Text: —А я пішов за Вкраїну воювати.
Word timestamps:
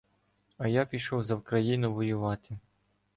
—А 0.57 0.67
я 0.67 0.85
пішов 0.85 1.23
за 1.23 1.35
Вкраїну 1.35 1.93
воювати. 1.93 2.59